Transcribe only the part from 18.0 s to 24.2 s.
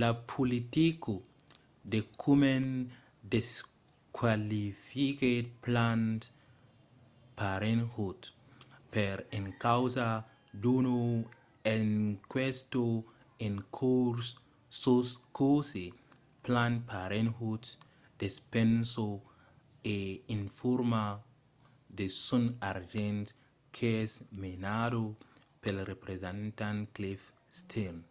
despensa e informa de son argent qu'es